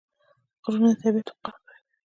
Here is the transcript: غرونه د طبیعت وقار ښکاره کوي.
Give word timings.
غرونه 0.63 0.89
د 0.91 0.97
طبیعت 1.01 1.27
وقار 1.29 1.55
ښکاره 1.61 1.77
کوي. 1.79 1.89